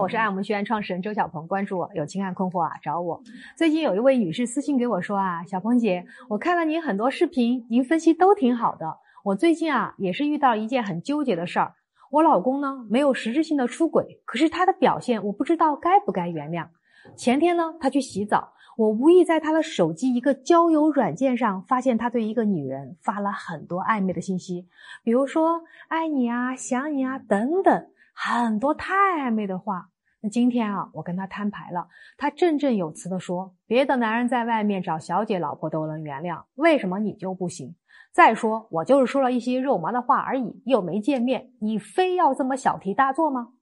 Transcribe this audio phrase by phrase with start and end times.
[0.00, 3.22] 好，我是爱我们学院创始人周小鹏，关注我，有情感困惑啊找我。
[3.54, 8.96] 最近有一位女士私信给我说啊，小鹏姐，我看了您很多视频，您分析都挺好的。
[9.22, 11.74] 我最近啊也是遇到一件很纠结的事儿，
[12.10, 16.68] 我老公呢没有实质性的出轨，可是他的表现我不知道该不该原谅。
[17.14, 24.66] 前天呢他去洗澡，我无意在他的手机一个交友软件上发现他对一个女人发了很多暧昧的信息，
[25.04, 27.88] 比如说爱你啊、想你啊等等。
[28.22, 29.88] 很多太暧昧的话，
[30.22, 31.88] 那今天啊，我跟他摊牌了，
[32.18, 37.74] 他振振有词的说，别的男人在外面找小姐老婆都能原谅，为什么你就不行？
[38.12, 43.54] 再说我就是说了一些肉麻的话而已，又没见面，你非要这么小题大做吗？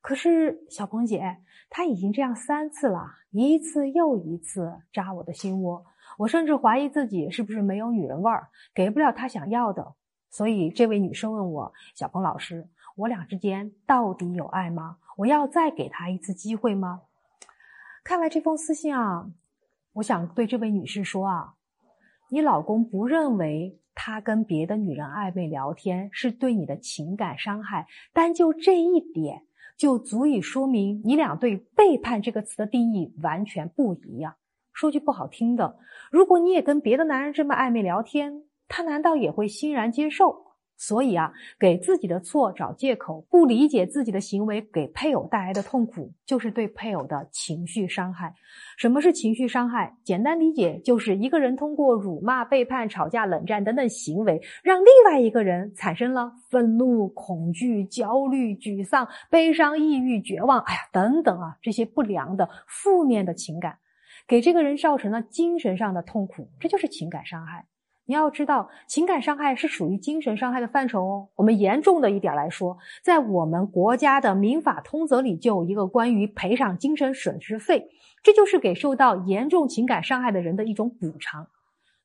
[0.00, 1.38] 可是小鹏姐，
[1.68, 5.84] 他已经这样三次了，一次又一次扎我的心窝，
[6.18, 9.94] 我甚至怀疑自己是不是没有女人味儿，给不了他想要的。
[10.30, 12.68] 所以这位女生问我，小鹏老师。
[12.96, 14.96] 我俩之间到底有爱吗？
[15.16, 17.02] 我要再给他一次机会吗？
[18.04, 19.30] 看完这封私信啊，
[19.94, 21.54] 我想对这位女士说啊，
[22.30, 29.42] 你老公不认为他跟别的女人暧昧聊天是对你的情感伤害，单就这一点
[29.76, 34.36] 就足以说明你俩对背叛这个词的定义完全不一样。
[34.72, 35.78] 说句不好听的，
[36.10, 40.45] 如果你也跟别的男人这么暧昧聊天，他难道也会欣然接受？
[40.76, 48.34] 所以啊，给自己的错找借口，不理解自己的行为给配偶带来的痛苦，就是对配偶的情绪伤害。
[48.76, 49.96] 什么是情绪伤害？
[50.04, 63.78] 简单理解，就是一个人通过辱骂、背叛、吵架、冷战等等行为，让另外一个人产生了愤怒、恐惧、焦虑、沮丧、悲伤、抑郁、绝望，哎呀，等等啊，这些不良的、负面的情感，
[64.28, 67.64] 给这个人造成了精神上的痛苦，这就是情感伤害。
[68.08, 71.28] 你要知道，情感伤害是属于精神伤害的范畴哦。
[71.34, 77.88] 我们严重的一点来说，在我们国家的民法通则里就有一个关于赔偿精神损失费，
[78.22, 81.48] 这就是给受到严重情感伤害的人的一种补偿。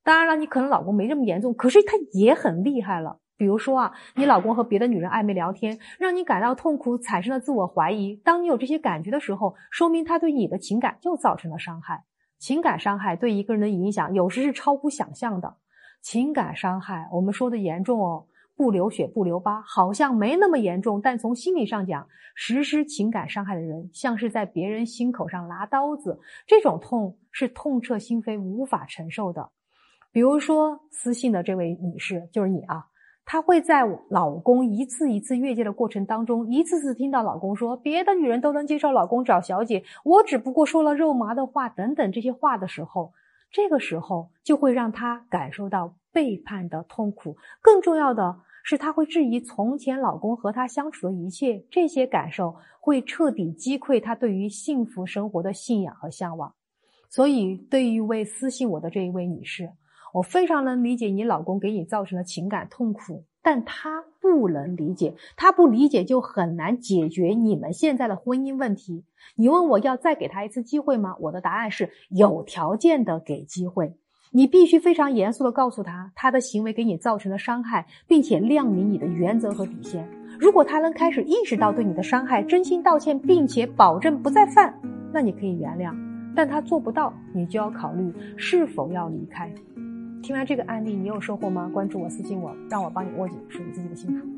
[0.04, 3.20] 当然了，你可能老公没这么严重，可是他也很厉害了。
[3.38, 8.16] 比如说啊，你老公和别的女人暧昧聊天，让你感到痛苦，产生了自我怀疑。
[8.16, 12.04] 当你有这些感觉的时候，说明他对你的情感就造成了伤害。
[12.40, 15.58] 情感伤害对一个人的影响，有时是超乎想象的。
[16.02, 18.26] 情感伤害，我们说的严重哦，
[18.56, 21.00] 不流血不留疤，好像没那么严重。
[21.00, 29.50] 但从心理上讲，实施情感伤害的人像是在别人心口上拿刀子，这种痛是痛彻心扉、无法承受的。
[30.12, 32.86] 比如说私信的这位女士，就是你啊，
[33.24, 43.14] 她会在老公一次一次越界的过程当中，一次次听到老公说别的女人都能接受老公找小姐，我只不过说了肉麻的话等等这些话的时候。
[43.52, 56.54] 这个时候就会让他感受到背叛的痛苦，更重要的是，他会质疑从前老公和他相处的一切，这些感受会彻底击溃他对于幸福生活的信仰和向往。
[57.10, 59.70] 所以，对于一位私信我的这一位女士，
[60.14, 63.26] 我非常能理解你老公给你造成的情感痛苦。
[63.42, 69.04] 但他不能理解，他不理解就很难解决你们现在的婚姻问题。
[69.36, 71.16] 你问我要再给他一次机会吗？
[71.20, 73.96] 我的答案是有条件的给机会。
[74.34, 80.08] 你必须非常严肃的告诉他，他的行为给你造成的伤害，并且亮明你的原则和底线。
[80.40, 84.74] 如果他能开始意识到对你的伤害，真心道歉，并且保证不再犯，
[85.12, 85.94] 那你可以原谅。
[86.34, 89.54] 但他做不到，你就要考虑是否要离开。
[90.22, 91.70] 听完这个案例，你有收获吗？
[91.74, 94.32] 关注我，私信我，让我帮你握紧属于自己的幸福。